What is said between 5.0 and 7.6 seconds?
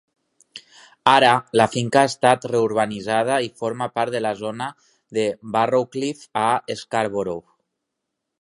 de Barrowcliff a Scarborough.